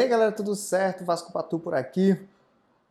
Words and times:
E 0.00 0.02
aí 0.04 0.08
galera, 0.08 0.32
tudo 0.32 0.56
certo? 0.56 1.04
Vasco 1.04 1.30
Patu 1.30 1.58
por 1.58 1.74
aqui. 1.74 2.18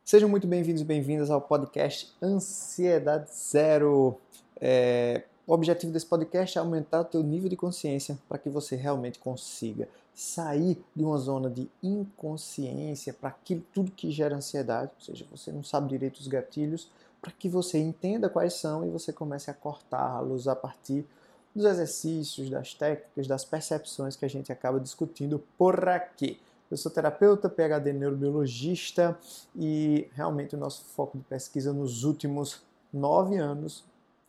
Sejam 0.06 0.30
muito 0.30 0.46
bem-vindos 0.46 0.84
e 0.84 0.86
bem-vindas 0.86 1.32
ao 1.32 1.42
podcast 1.42 2.14
Ansiedade 2.22 3.32
Zero. 3.34 4.16
É, 4.62 5.24
o 5.48 5.52
objetivo 5.54 5.92
desse 5.92 6.06
podcast 6.06 6.56
é 6.56 6.62
aumentar 6.62 7.02
o 7.02 7.06
teu 7.06 7.24
nível 7.24 7.50
de 7.50 7.56
consciência 7.56 8.16
para 8.30 8.38
que 8.38 8.48
você 8.48 8.76
realmente 8.76 9.18
consiga 9.18 9.90
sair 10.14 10.80
de 10.96 11.04
uma 11.04 11.18
zona 11.18 11.50
de 11.50 11.68
inconsciência 11.82 13.12
para 13.12 13.36
tudo 13.74 13.90
que 13.90 14.12
gera 14.12 14.36
ansiedade, 14.36 14.92
ou 15.00 15.04
seja, 15.04 15.26
você 15.32 15.52
não 15.52 15.64
sabe 15.64 15.90
direito 15.90 16.20
os 16.20 16.28
gatilhos, 16.28 16.92
para 17.20 17.32
que 17.32 17.50
você 17.50 17.80
entenda 17.80 18.30
quais 18.30 18.54
são 18.54 18.86
e 18.86 18.90
você 18.92 19.12
comece 19.12 19.50
a 19.50 19.54
cortá-los 19.56 20.48
a 20.48 20.56
partir 20.56 21.08
dos 21.56 21.66
exercícios, 21.66 22.52
das 22.52 22.76
técnicas, 22.76 23.26
das 23.26 23.44
percepções 23.44 24.16
que 24.16 24.26
a 24.26 24.30
gente 24.30 24.52
acaba 24.52 24.80
discutindo 24.80 25.44
por 25.58 25.90
aqui. 25.90 26.40
Eu 26.70 26.78
sou 26.78 26.92
terapeuta, 26.92 27.50
PhD 27.50 27.94
neurobiologista 27.94 29.18
e 29.56 30.08
realmente 30.14 30.56
o 30.56 30.58
nosso 30.58 30.86
foco 30.86 31.18
de 31.18 31.24
pesquisa 31.24 31.74
nos 31.74 32.04
últimos 32.04 32.64
nove 32.94 33.38
anos 33.38 33.84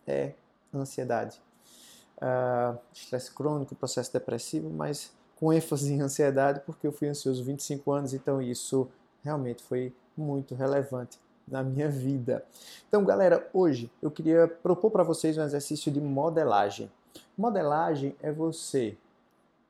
é 0.07 0.33
ansiedade. 0.75 1.41
Uh, 2.17 2.79
estresse 2.93 3.31
crônico, 3.33 3.75
processo 3.75 4.11
depressivo, 4.13 4.71
mas 4.71 5.13
com 5.37 5.53
ênfase 5.53 5.93
em 5.93 6.01
ansiedade, 6.01 6.61
porque 6.65 6.87
eu 6.87 6.93
fui 6.93 7.09
ansioso 7.09 7.45
25 7.45 7.93
anos, 7.93 8.15
então 8.15 8.41
isso 8.41 8.89
realmente 9.23 9.63
foi 9.63 9.93
muito 10.17 10.55
relevante 10.55 11.19
na 11.47 11.63
minha 11.63 11.91
vida. 11.91 12.45
Então, 12.89 13.05
galera, 13.05 13.49
hoje 13.53 13.91
eu 14.01 14.11
queria 14.11 14.49
propor 14.49 14.91
para 14.91 15.03
vocês 15.03 15.37
um 15.37 15.43
exercício 15.43 15.93
de 15.93 16.01
modelagem. 16.01 16.91
Modelagem 17.37 18.15
é 18.23 18.31
você 18.33 18.97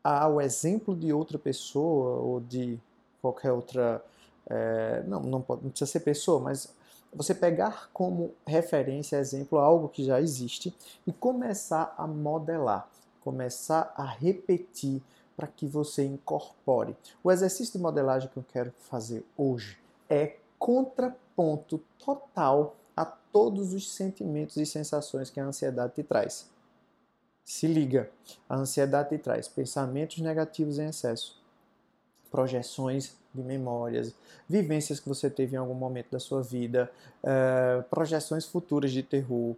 ao 0.02 0.40
exemplo 0.40 0.94
de 0.94 1.12
outra 1.12 1.38
pessoa 1.38 2.20
ou 2.20 2.40
de 2.40 2.78
qualquer 3.20 3.52
outra. 3.52 4.02
É, 4.48 5.02
não, 5.06 5.20
não, 5.20 5.40
pode, 5.40 5.62
não 5.62 5.70
precisa 5.70 5.90
ser 5.90 6.00
pessoa, 6.00 6.40
mas 6.40 6.74
você 7.12 7.34
pegar 7.34 7.90
como 7.92 8.32
referência, 8.46 9.16
exemplo, 9.16 9.58
algo 9.58 9.88
que 9.88 10.04
já 10.04 10.20
existe 10.20 10.74
e 11.06 11.12
começar 11.12 11.94
a 11.96 12.06
modelar, 12.06 12.88
começar 13.20 13.92
a 13.96 14.04
repetir 14.04 15.02
para 15.36 15.46
que 15.46 15.66
você 15.66 16.04
incorpore. 16.04 16.96
O 17.22 17.30
exercício 17.30 17.72
de 17.72 17.82
modelagem 17.82 18.28
que 18.28 18.36
eu 18.36 18.44
quero 18.52 18.72
fazer 18.90 19.24
hoje 19.36 19.78
é 20.08 20.36
contraponto 20.58 21.80
total 21.98 22.76
a 22.96 23.04
todos 23.04 23.72
os 23.72 23.90
sentimentos 23.90 24.56
e 24.56 24.66
sensações 24.66 25.30
que 25.30 25.40
a 25.40 25.44
ansiedade 25.44 25.94
te 25.94 26.02
traz. 26.02 26.48
Se 27.50 27.66
liga, 27.66 28.08
a 28.48 28.54
ansiedade 28.54 29.08
te 29.08 29.18
traz 29.18 29.48
pensamentos 29.48 30.18
negativos 30.18 30.78
em 30.78 30.86
excesso, 30.86 31.36
projeções 32.30 33.16
de 33.34 33.42
memórias, 33.42 34.14
vivências 34.48 35.00
que 35.00 35.08
você 35.08 35.28
teve 35.28 35.56
em 35.56 35.58
algum 35.58 35.74
momento 35.74 36.12
da 36.12 36.20
sua 36.20 36.44
vida, 36.44 36.88
uh, 37.24 37.82
projeções 37.90 38.46
futuras 38.46 38.92
de 38.92 39.02
terror, 39.02 39.56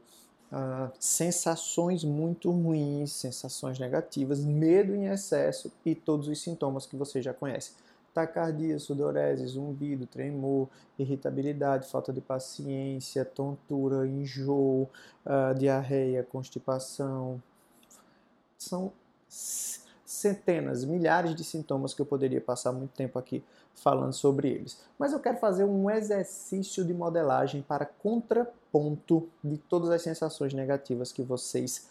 uh, 0.51 0.91
sensações 0.99 2.03
muito 2.03 2.51
ruins, 2.51 3.13
sensações 3.13 3.79
negativas, 3.79 4.41
medo 4.41 4.95
em 4.95 5.09
excesso 5.09 5.71
e 5.85 5.95
todos 5.95 6.29
os 6.29 6.41
sintomas 6.41 6.87
que 6.87 6.97
você 6.97 7.21
já 7.21 7.35
conhece. 7.35 7.73
Tacardia, 8.15 8.79
sudorese, 8.79 9.47
zumbido, 9.47 10.07
tremor, 10.07 10.67
irritabilidade, 10.99 11.91
falta 11.91 12.11
de 12.11 12.23
paciência, 12.23 13.23
tontura, 13.23 14.07
enjoo, 14.07 14.89
uh, 15.27 15.55
diarreia, 15.55 16.23
constipação, 16.23 17.39
são 18.63 18.93
centenas, 20.13 20.85
milhares 20.85 21.35
de 21.35 21.43
sintomas 21.43 21.95
que 21.95 22.03
eu 22.03 22.07
poderia 22.07 22.41
passar 22.41 22.71
muito 22.73 22.93
tempo 22.93 23.19
aqui 23.19 23.43
falando 23.75 24.13
sobre 24.13 24.49
eles. 24.49 24.79
Mas 24.99 25.13
eu 25.13 25.21
quero 25.21 25.39
fazer 25.39 25.65
um 25.65 25.91
exercício 25.91 26.85
de 26.85 26.93
modelagem 26.93 27.63
para 27.63 27.87
contraponto 27.87 29.29
de 29.43 29.57
todas 29.57 29.91
as 29.91 30.03
sensações 30.03 30.53
negativas 30.53 31.11
que 31.11 31.23
vocês 31.23 31.89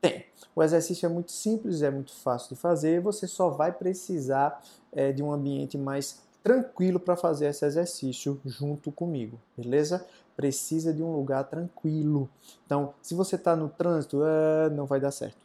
têm. 0.00 0.26
O 0.54 0.62
exercício 0.62 1.06
é 1.06 1.08
muito 1.08 1.32
simples, 1.32 1.82
é 1.82 1.90
muito 1.90 2.12
fácil 2.12 2.54
de 2.54 2.60
fazer, 2.60 3.00
você 3.00 3.26
só 3.26 3.48
vai 3.48 3.72
precisar 3.72 4.62
é, 4.92 5.10
de 5.10 5.22
um 5.22 5.32
ambiente 5.32 5.78
mais 5.78 6.22
tranquilo 6.42 7.00
para 7.00 7.16
fazer 7.16 7.46
esse 7.46 7.64
exercício 7.64 8.38
junto 8.44 8.92
comigo, 8.92 9.40
beleza? 9.56 10.06
Precisa 10.36 10.92
de 10.92 11.02
um 11.02 11.16
lugar 11.16 11.44
tranquilo. 11.44 12.28
Então, 12.66 12.92
se 13.00 13.14
você 13.14 13.36
está 13.36 13.56
no 13.56 13.70
trânsito, 13.70 14.22
é, 14.22 14.68
não 14.68 14.84
vai 14.84 15.00
dar 15.00 15.10
certo 15.10 15.43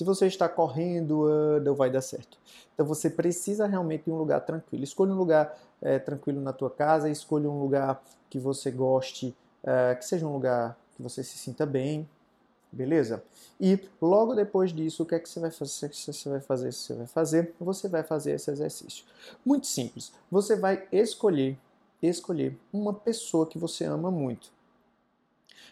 se 0.00 0.04
você 0.04 0.26
está 0.26 0.48
correndo, 0.48 1.28
não 1.62 1.74
vai 1.74 1.90
dar 1.90 2.00
certo. 2.00 2.38
Então 2.72 2.86
você 2.86 3.10
precisa 3.10 3.66
realmente 3.66 4.04
de 4.04 4.10
um 4.10 4.16
lugar 4.16 4.40
tranquilo. 4.40 4.82
Escolha 4.82 5.12
um 5.12 5.16
lugar 5.18 5.54
é, 5.78 5.98
tranquilo 5.98 6.40
na 6.40 6.54
tua 6.54 6.70
casa, 6.70 7.10
escolha 7.10 7.50
um 7.50 7.60
lugar 7.60 8.02
que 8.30 8.38
você 8.38 8.70
goste, 8.70 9.36
uh, 9.62 9.94
que 9.98 10.02
seja 10.02 10.26
um 10.26 10.32
lugar 10.32 10.74
que 10.96 11.02
você 11.02 11.22
se 11.22 11.36
sinta 11.36 11.66
bem, 11.66 12.08
beleza? 12.72 13.22
E 13.60 13.78
logo 14.00 14.34
depois 14.34 14.72
disso, 14.72 15.02
o 15.02 15.06
que 15.06 15.16
é 15.16 15.18
que 15.18 15.28
você 15.28 15.38
vai 15.38 15.50
fazer? 15.50 15.84
O 15.84 15.90
que 15.90 15.96
você 15.96 16.30
vai 16.30 16.40
fazer? 16.40 16.72
Você 16.72 16.94
vai 16.94 17.06
fazer, 17.06 17.54
você 17.60 17.86
vai 17.86 18.02
fazer 18.02 18.32
esse 18.32 18.50
exercício. 18.50 19.04
Muito 19.44 19.66
simples. 19.66 20.14
Você 20.30 20.56
vai 20.56 20.88
escolher, 20.90 21.58
escolher 22.02 22.58
uma 22.72 22.94
pessoa 22.94 23.46
que 23.46 23.58
você 23.58 23.84
ama 23.84 24.10
muito. 24.10 24.50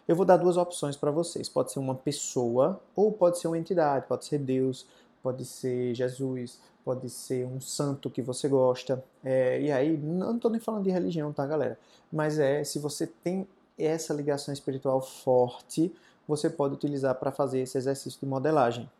Eu 0.09 0.17
vou 0.17 0.25
dar 0.25 0.39
duas 0.39 0.57
opções 0.57 0.97
para 0.97 1.11
vocês. 1.11 1.51
Pode 1.51 1.71
ser 1.71 1.79
uma 1.79 1.95
pessoa 1.95 2.81
ou 2.97 3.13
pode 3.13 3.39
ser 3.39 3.47
uma 3.47 3.59
entidade, 3.59 4.07
pode 4.07 4.25
ser 4.25 4.39
Deus, 4.39 4.87
pode 5.23 5.45
ser 5.45 5.95
Jesus, 5.95 6.59
pode 6.83 7.11
ser 7.11 7.47
um 7.47 7.61
santo 7.61 8.09
que 8.09 8.23
você 8.23 8.49
gosta. 8.49 9.05
É, 9.23 9.61
e 9.61 9.71
aí, 9.71 9.99
não 9.99 10.37
estou 10.37 10.51
nem 10.51 10.59
falando 10.59 10.85
de 10.85 10.91
religião, 10.91 11.31
tá, 11.31 11.47
galera? 11.47 11.79
Mas 12.11 12.39
é, 12.39 12.65
se 12.65 12.79
você 12.79 13.07
tem 13.07 13.47
essa 13.79 14.15
ligação 14.15 14.55
espiritual 14.55 15.03
forte, 15.03 15.95
você 16.27 16.49
pode 16.49 16.75
utilizar 16.75 17.15
para 17.17 17.31
fazer 17.31 17.61
esse 17.61 17.77
exercício 17.77 18.19
de 18.19 18.27
modelagem. 18.27 18.91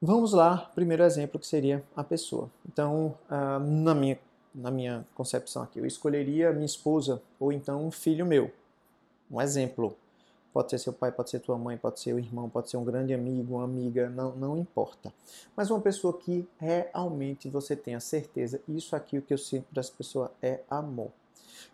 Vamos 0.00 0.32
lá, 0.32 0.68
primeiro 0.74 1.04
exemplo 1.04 1.38
que 1.38 1.46
seria 1.46 1.84
a 1.94 2.02
pessoa. 2.02 2.50
Então, 2.66 3.14
ah, 3.30 3.60
na, 3.60 3.94
minha, 3.94 4.18
na 4.52 4.72
minha 4.72 5.06
concepção 5.14 5.62
aqui, 5.62 5.78
eu 5.78 5.86
escolheria 5.86 6.52
minha 6.52 6.66
esposa 6.66 7.22
ou 7.38 7.52
então 7.52 7.86
um 7.86 7.90
filho 7.92 8.26
meu. 8.26 8.50
Um 9.30 9.40
exemplo. 9.40 9.96
Pode 10.52 10.68
ser 10.68 10.78
seu 10.78 10.92
pai, 10.92 11.10
pode 11.10 11.30
ser 11.30 11.40
tua 11.40 11.56
mãe, 11.56 11.78
pode 11.78 11.98
ser 11.98 12.12
o 12.12 12.18
irmão, 12.18 12.48
pode 12.48 12.68
ser 12.68 12.76
um 12.76 12.84
grande 12.84 13.14
amigo, 13.14 13.54
uma 13.54 13.64
amiga, 13.64 14.10
não, 14.10 14.36
não 14.36 14.58
importa. 14.58 15.12
Mas 15.56 15.70
uma 15.70 15.80
pessoa 15.80 16.18
que 16.18 16.46
realmente 16.58 17.48
você 17.48 17.74
tenha 17.74 17.98
certeza, 18.00 18.60
isso 18.68 18.94
aqui 18.94 19.16
o 19.16 19.22
que 19.22 19.32
eu 19.32 19.38
sinto 19.38 19.66
dessa 19.72 19.90
pessoa 19.96 20.30
é 20.42 20.60
amor. 20.68 21.10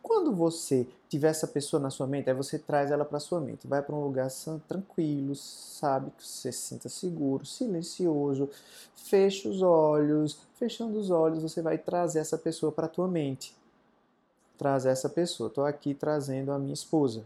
Quando 0.00 0.32
você 0.32 0.87
tiver 1.08 1.28
essa 1.28 1.47
pessoa 1.47 1.81
na 1.81 1.91
sua 1.91 2.06
mente, 2.06 2.31
aí 2.31 2.37
você 2.37 2.56
traz 2.56 2.92
ela 2.92 3.04
para 3.04 3.19
sua 3.19 3.41
mente. 3.41 3.66
Vai 3.66 3.82
para 3.82 3.97
um 3.97 4.04
lugar 4.04 4.28
tranquilo, 4.69 5.34
sabe, 5.34 6.12
que 6.16 6.25
você 6.25 6.53
se 6.53 6.69
sinta 6.69 6.88
seguro, 6.88 7.44
silencioso. 7.44 8.48
Fecha 8.94 9.48
os 9.48 9.60
olhos. 9.60 10.38
Fechando 10.54 10.98
os 10.98 11.10
olhos, 11.10 11.42
você 11.42 11.62
vai 11.62 11.78
trazer 11.78 12.20
essa 12.20 12.38
pessoa 12.38 12.70
para 12.70 12.87
tua 12.87 13.08
mente. 13.08 13.56
Traz 14.56 14.87
essa 14.87 15.08
pessoa. 15.08 15.48
Estou 15.48 15.64
aqui 15.64 15.94
trazendo 15.94 16.53
a 16.53 16.58
minha 16.58 16.75
esposa 16.75 17.25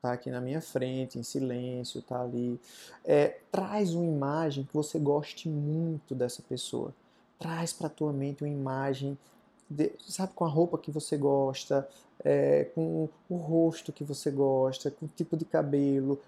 tá 0.00 0.12
aqui 0.12 0.30
na 0.30 0.40
minha 0.40 0.60
frente, 0.60 1.18
em 1.18 1.22
silêncio, 1.22 2.02
tá 2.02 2.20
ali. 2.20 2.60
É, 3.04 3.38
traz 3.50 3.94
uma 3.94 4.04
imagem 4.04 4.64
que 4.64 4.74
você 4.74 4.98
goste 4.98 5.48
muito 5.48 6.14
dessa 6.14 6.42
pessoa. 6.42 6.94
Traz 7.38 7.72
para 7.72 7.88
tua 7.88 8.12
mente 8.12 8.44
uma 8.44 8.50
imagem, 8.50 9.18
de, 9.68 9.92
sabe, 10.00 10.32
com 10.34 10.44
a 10.44 10.48
roupa 10.48 10.78
que 10.78 10.90
você 10.90 11.16
gosta, 11.16 11.88
é, 12.24 12.64
com 12.74 13.08
o 13.28 13.36
rosto 13.36 13.92
que 13.92 14.04
você 14.04 14.30
gosta, 14.30 14.90
com 14.90 15.06
o 15.06 15.10
tipo 15.14 15.36
de 15.36 15.44
cabelo, 15.44 16.20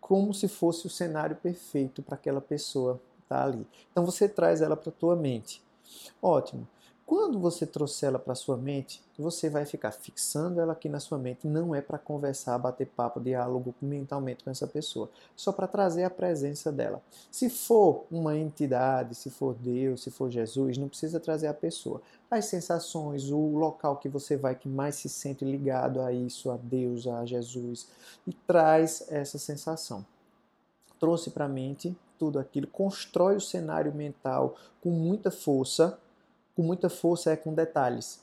como 0.00 0.34
se 0.34 0.48
fosse 0.48 0.86
o 0.86 0.90
cenário 0.90 1.36
perfeito 1.36 2.02
para 2.02 2.16
aquela 2.16 2.40
pessoa 2.40 3.00
tá 3.32 3.44
ali. 3.44 3.66
Então 3.90 4.04
você 4.04 4.28
traz 4.28 4.60
ela 4.60 4.76
para 4.76 4.92
tua 4.92 5.16
mente. 5.16 5.62
Ótimo. 6.20 6.68
Quando 7.14 7.38
você 7.38 7.66
trouxer 7.66 8.08
ela 8.08 8.18
para 8.18 8.34
sua 8.34 8.56
mente, 8.56 9.02
você 9.18 9.50
vai 9.50 9.66
ficar 9.66 9.92
fixando 9.92 10.58
ela 10.58 10.72
aqui 10.72 10.88
na 10.88 10.98
sua 10.98 11.18
mente. 11.18 11.46
Não 11.46 11.74
é 11.74 11.82
para 11.82 11.98
conversar, 11.98 12.56
bater 12.56 12.86
papo, 12.86 13.20
diálogo 13.20 13.74
mentalmente 13.82 14.42
com 14.42 14.48
essa 14.48 14.66
pessoa, 14.66 15.10
só 15.36 15.52
para 15.52 15.66
trazer 15.66 16.04
a 16.04 16.10
presença 16.10 16.72
dela. 16.72 17.02
Se 17.30 17.50
for 17.50 18.06
uma 18.10 18.34
entidade, 18.34 19.14
se 19.14 19.28
for 19.28 19.54
Deus, 19.54 20.02
se 20.02 20.10
for 20.10 20.30
Jesus, 20.30 20.78
não 20.78 20.88
precisa 20.88 21.20
trazer 21.20 21.48
a 21.48 21.52
pessoa. 21.54 22.00
As 22.30 22.46
sensações, 22.46 23.30
o 23.30 23.58
local 23.58 23.98
que 23.98 24.08
você 24.08 24.34
vai 24.34 24.54
que 24.54 24.66
mais 24.66 24.94
se 24.94 25.10
sente 25.10 25.44
ligado 25.44 26.00
a 26.00 26.14
isso, 26.14 26.50
a 26.50 26.56
Deus, 26.56 27.06
a 27.06 27.26
Jesus, 27.26 27.88
e 28.26 28.32
traz 28.32 29.04
essa 29.10 29.36
sensação. 29.38 30.02
Trouxe 30.98 31.28
para 31.28 31.44
a 31.44 31.48
mente 31.48 31.94
tudo 32.18 32.38
aquilo, 32.38 32.66
constrói 32.68 33.36
o 33.36 33.40
cenário 33.40 33.92
mental 33.92 34.54
com 34.80 34.88
muita 34.88 35.30
força 35.30 35.98
com 36.54 36.62
muita 36.62 36.88
força 36.88 37.30
é 37.30 37.36
com 37.36 37.54
detalhes. 37.54 38.20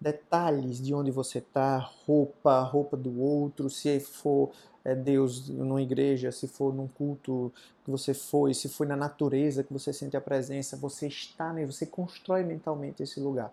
Detalhes 0.00 0.80
de 0.80 0.94
onde 0.94 1.10
você 1.10 1.38
está, 1.38 1.78
roupa, 1.78 2.60
roupa 2.60 2.96
do 2.96 3.20
outro, 3.20 3.70
se 3.70 4.00
for 4.00 4.50
é, 4.84 4.94
Deus 4.94 5.48
numa 5.48 5.80
igreja, 5.80 6.30
se 6.30 6.46
for 6.46 6.74
num 6.74 6.86
culto 6.86 7.52
que 7.84 7.90
você 7.90 8.12
foi, 8.12 8.52
se 8.52 8.68
foi 8.68 8.86
na 8.86 8.96
natureza 8.96 9.64
que 9.64 9.72
você 9.72 9.92
sente 9.92 10.16
a 10.16 10.20
presença, 10.20 10.76
você 10.76 11.06
está, 11.06 11.52
né, 11.52 11.64
você 11.64 11.86
constrói 11.86 12.42
mentalmente 12.44 13.02
esse 13.02 13.18
lugar. 13.18 13.52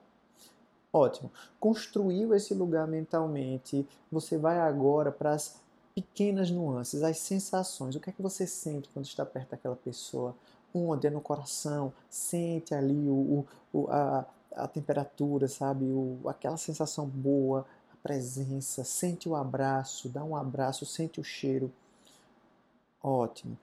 Ótimo. 0.91 1.31
Construiu 1.59 2.33
esse 2.35 2.53
lugar 2.53 2.85
mentalmente, 2.85 3.87
você 4.11 4.37
vai 4.37 4.59
agora 4.59 5.11
para 5.11 5.31
as 5.31 5.61
pequenas 5.95 6.49
nuances, 6.49 7.03
as 7.03 7.17
sensações. 7.17 7.95
O 7.95 7.99
que 7.99 8.09
é 8.09 8.13
que 8.13 8.21
você 8.21 8.47
sente 8.47 8.89
quando 8.93 9.05
está 9.05 9.25
perto 9.25 9.51
daquela 9.51 9.75
pessoa? 9.75 10.35
Onde? 10.73 11.07
É 11.07 11.09
no 11.09 11.21
coração? 11.21 11.93
Sente 12.09 12.73
ali 12.73 13.07
o, 13.09 13.45
o 13.73 13.87
a, 13.89 14.25
a 14.55 14.67
temperatura, 14.67 15.47
sabe? 15.47 15.85
O, 15.85 16.19
aquela 16.27 16.57
sensação 16.57 17.05
boa, 17.07 17.65
a 17.91 17.95
presença. 18.03 18.83
Sente 18.83 19.27
o 19.27 19.35
abraço, 19.35 20.09
dá 20.09 20.23
um 20.23 20.35
abraço, 20.35 20.85
sente 20.85 21.19
o 21.19 21.23
cheiro. 21.23 21.71
Ótimo. 23.03 23.57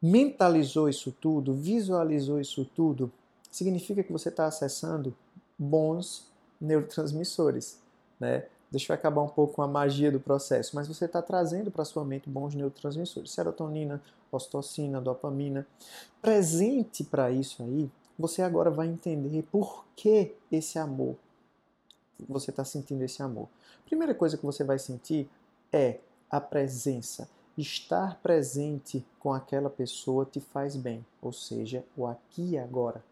Mentalizou 0.00 0.88
isso 0.88 1.12
tudo, 1.12 1.54
visualizou 1.54 2.40
isso 2.40 2.64
tudo, 2.64 3.12
significa 3.50 4.02
que 4.02 4.12
você 4.12 4.28
está 4.28 4.46
acessando 4.46 5.14
bons 5.58 6.26
neurotransmissores, 6.60 7.80
né? 8.20 8.46
Deixa 8.70 8.92
eu 8.92 8.94
acabar 8.94 9.22
um 9.22 9.28
pouco 9.28 9.54
com 9.54 9.62
a 9.62 9.66
magia 9.66 10.12
do 10.12 10.20
processo, 10.20 10.76
mas 10.76 10.86
você 10.86 11.06
está 11.06 11.22
trazendo 11.22 11.70
para 11.70 11.84
sua 11.84 12.04
mente 12.04 12.28
bons 12.28 12.54
neurotransmissores, 12.54 13.30
serotonina, 13.30 14.02
ocitocina, 14.30 15.00
dopamina. 15.00 15.66
Presente 16.20 17.02
para 17.02 17.30
isso 17.30 17.62
aí, 17.62 17.90
você 18.18 18.42
agora 18.42 18.70
vai 18.70 18.88
entender 18.88 19.42
por 19.50 19.86
que 19.96 20.34
esse 20.52 20.78
amor. 20.78 21.16
Você 22.28 22.50
está 22.50 22.64
sentindo 22.64 23.02
esse 23.02 23.22
amor. 23.22 23.48
Primeira 23.86 24.14
coisa 24.14 24.36
que 24.36 24.44
você 24.44 24.64
vai 24.64 24.78
sentir 24.78 25.30
é 25.72 26.00
a 26.30 26.40
presença. 26.40 27.28
Estar 27.56 28.20
presente 28.22 29.04
com 29.18 29.32
aquela 29.32 29.70
pessoa 29.70 30.24
te 30.24 30.40
faz 30.40 30.76
bem, 30.76 31.04
ou 31.22 31.32
seja, 31.32 31.84
o 31.96 32.06
aqui 32.06 32.50
e 32.50 32.58
agora 32.58 33.02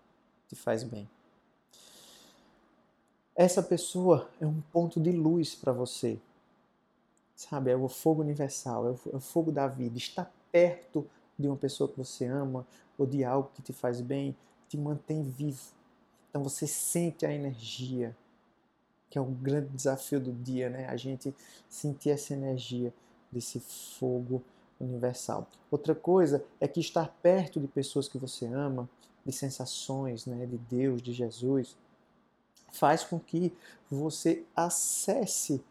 te 0.49 0.55
faz 0.55 0.83
bem. 0.83 1.09
Essa 3.37 3.63
pessoa 3.63 4.31
é 4.41 4.47
um 4.47 4.63
ponto 4.73 4.99
de 4.99 5.13
luz 5.13 5.55
para 5.55 5.71
você. 5.71 6.19
Sabe, 7.35 7.71
é 7.71 7.77
o 7.77 7.87
fogo 7.87 8.23
universal, 8.23 8.89
é, 8.89 9.11
é 9.13 9.17
o 9.17 9.21
fogo 9.21 9.53
da 9.53 9.69
vida. 9.69 9.99
Estar 9.99 10.33
perto 10.51 11.07
de 11.39 11.47
uma 11.47 11.57
pessoa 11.57 11.87
que 11.87 11.99
você 11.99 12.25
ama 12.25 12.67
ou 12.97 13.07
de 13.07 13.23
algo 13.23 13.51
que 13.55 13.61
te 13.61 13.75
faz 13.75 14.01
bem 14.01 14.35
te 14.69 14.77
mantém 14.77 15.23
vivo. 15.23 15.73
Então 16.31 16.43
você 16.43 16.67
sente 16.67 17.25
a 17.25 17.33
energia, 17.33 18.17
que 19.09 19.19
é 19.19 19.21
um 19.21 19.33
grande 19.33 19.69
desafio 19.69 20.21
do 20.21 20.33
dia, 20.33 20.69
né? 20.69 20.89
A 20.89 20.97
gente 20.97 21.35
sentir 21.69 22.11
essa 22.11 22.33
energia 22.33 22.93
desse 23.31 23.61
fogo 23.61 24.43
universal. 24.81 25.47
Outra 25.71 25.95
coisa 25.95 26.45
é 26.61 26.69
que 26.69 26.81
estar 26.81 27.09
perto 27.23 27.61
de 27.61 27.67
pessoas 27.67 28.09
que 28.09 28.19
você 28.19 28.47
ama, 28.47 28.89
de 29.25 29.33
sensações, 29.33 30.27
né, 30.27 30.47
de 30.47 30.59
Deus, 30.59 31.03
de 31.03 31.13
Jesus, 31.13 31.77
faz 32.73 33.05
com 33.05 33.19
que 33.19 33.53
você 33.91 34.45
acesse 34.55 35.63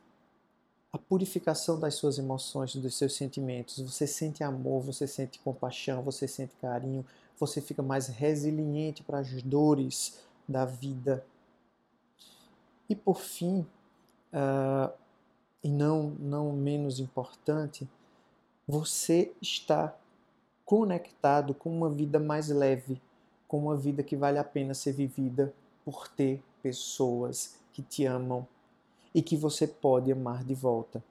a 0.91 0.97
purificação 0.97 1.77
das 1.77 1.95
suas 1.95 2.17
emoções, 2.17 2.75
dos 2.75 2.97
seus 2.97 3.15
sentimentos. 3.15 3.79
Você 3.79 4.07
sente 4.07 4.43
amor, 4.43 4.81
você 4.81 5.05
sente 5.05 5.39
compaixão, 5.39 6.01
você 6.01 6.25
sente 6.27 6.55
carinho, 6.61 7.05
você 7.37 7.59
fica 7.59 7.83
mais 7.83 8.07
resiliente 8.07 9.03
para 9.03 9.19
as 9.19 9.43
dores 9.43 10.19
da 10.47 10.63
vida. 10.63 11.25
E 12.87 12.95
por 12.95 13.19
fim, 13.19 13.65
uh, 14.31 14.93
e 15.61 15.69
não, 15.69 16.11
não 16.19 16.53
menos 16.53 16.99
importante, 16.99 17.87
você 18.65 19.33
está 19.41 19.93
conectado 20.63 21.53
com 21.53 21.75
uma 21.75 21.89
vida 21.89 22.19
mais 22.19 22.47
leve, 22.47 23.01
com 23.47 23.59
uma 23.59 23.75
vida 23.75 24.01
que 24.01 24.15
vale 24.15 24.37
a 24.37 24.43
pena 24.43 24.73
ser 24.73 24.93
vivida 24.93 25.53
por 25.85 26.07
ter 26.07 26.43
pessoas 26.63 27.55
que 27.71 27.83
te 27.83 28.05
amam 28.05 28.47
e 29.13 29.21
que 29.21 29.37
você 29.37 29.67
pode 29.67 30.11
amar 30.11 30.43
de 30.43 30.55
volta. 30.55 31.01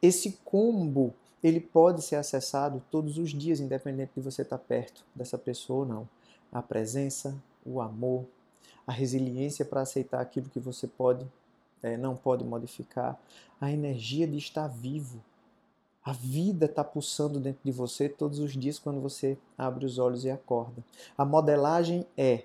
Esse 0.00 0.32
combo, 0.44 1.14
ele 1.44 1.60
pode 1.60 2.02
ser 2.02 2.16
acessado 2.16 2.82
todos 2.90 3.18
os 3.18 3.30
dias, 3.30 3.60
independente 3.60 4.12
de 4.16 4.20
você 4.20 4.42
estar 4.42 4.58
perto 4.58 5.04
dessa 5.14 5.36
pessoa 5.36 5.80
ou 5.80 5.86
não. 5.86 6.08
A 6.50 6.62
presença, 6.62 7.36
o 7.64 7.80
amor, 7.80 8.24
a 8.86 8.92
resiliência 8.92 9.64
para 9.64 9.82
aceitar 9.82 10.20
aquilo 10.20 10.48
que 10.48 10.58
você 10.58 10.86
pode, 10.86 11.26
é, 11.82 11.96
não 11.96 12.16
pode 12.16 12.42
modificar, 12.44 13.20
a 13.60 13.70
energia 13.70 14.26
de 14.26 14.38
estar 14.38 14.66
vivo. 14.66 15.22
A 16.02 16.12
vida 16.12 16.64
está 16.64 16.82
pulsando 16.82 17.38
dentro 17.38 17.60
de 17.62 17.70
você 17.70 18.08
todos 18.08 18.38
os 18.38 18.54
dias 18.54 18.78
quando 18.78 19.00
você 19.00 19.36
abre 19.56 19.84
os 19.84 19.98
olhos 19.98 20.24
e 20.24 20.30
acorda. 20.30 20.82
A 21.16 21.24
modelagem 21.24 22.06
é 22.16 22.44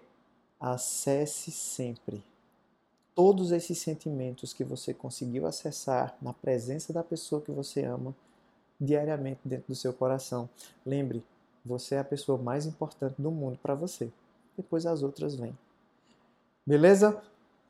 acesse 0.63 1.51
sempre 1.51 2.23
todos 3.13 3.51
esses 3.51 3.77
sentimentos 3.77 4.53
que 4.53 4.63
você 4.63 4.93
conseguiu 4.93 5.45
acessar 5.45 6.15
na 6.21 6.31
presença 6.31 6.93
da 6.93 7.03
pessoa 7.03 7.41
que 7.41 7.51
você 7.51 7.83
ama 7.83 8.15
diariamente 8.79 9.41
dentro 9.43 9.65
do 9.67 9.75
seu 9.75 9.91
coração. 9.91 10.49
Lembre, 10.85 11.21
você 11.65 11.95
é 11.95 11.99
a 11.99 12.03
pessoa 12.03 12.37
mais 12.37 12.65
importante 12.65 13.21
do 13.21 13.29
mundo 13.29 13.59
para 13.61 13.75
você. 13.75 14.09
Depois 14.55 14.85
as 14.85 15.03
outras 15.03 15.35
vêm. 15.35 15.55
Beleza? 16.65 17.21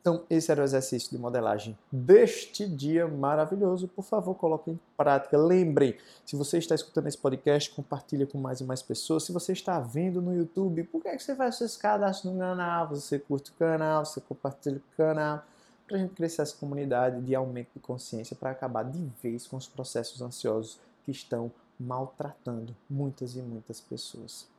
Então, 0.03 0.25
esse 0.29 0.51
era 0.51 0.59
o 0.59 0.65
exercício 0.65 1.09
de 1.11 1.17
modelagem 1.17 1.77
deste 1.89 2.67
dia 2.67 3.07
maravilhoso. 3.07 3.87
Por 3.87 4.03
favor, 4.03 4.35
coloque 4.35 4.69
em 4.69 4.77
prática. 4.97 5.37
Lembre, 5.37 5.97
se 6.25 6.35
você 6.35 6.57
está 6.57 6.75
escutando 6.75 7.07
esse 7.07 7.17
podcast, 7.17 7.71
compartilhe 7.73 8.25
com 8.25 8.37
mais 8.37 8.59
e 8.59 8.65
mais 8.65 8.81
pessoas. 8.81 9.23
Se 9.23 9.31
você 9.31 9.53
está 9.53 9.79
vendo 9.79 10.21
no 10.21 10.35
YouTube, 10.35 10.83
por 10.83 11.01
que, 11.01 11.07
é 11.07 11.15
que 11.15 11.23
você 11.23 11.33
faz 11.33 11.55
seus 11.55 11.77
cadastros 11.77 12.33
no 12.33 12.37
canal? 12.37 12.89
Você 12.89 13.17
curte 13.17 13.51
o 13.51 13.53
canal, 13.53 14.05
você 14.05 14.19
compartilha 14.19 14.75
o 14.75 14.97
canal, 14.97 15.41
para 15.87 15.95
a 15.95 15.99
gente 16.01 16.13
crescer 16.15 16.41
essa 16.41 16.57
comunidade 16.57 17.21
de 17.21 17.33
aumento 17.33 17.69
de 17.73 17.79
consciência, 17.79 18.35
para 18.35 18.51
acabar 18.51 18.83
de 18.83 19.09
vez 19.21 19.47
com 19.47 19.55
os 19.55 19.69
processos 19.69 20.21
ansiosos 20.21 20.81
que 21.05 21.11
estão 21.11 21.49
maltratando 21.79 22.75
muitas 22.89 23.37
e 23.37 23.41
muitas 23.41 23.79
pessoas. 23.79 24.49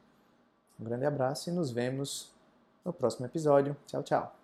Um 0.81 0.85
grande 0.85 1.05
abraço 1.05 1.51
e 1.51 1.53
nos 1.53 1.71
vemos 1.71 2.31
no 2.83 2.95
próximo 2.95 3.27
episódio. 3.27 3.77
Tchau, 3.87 4.03
tchau. 4.03 4.44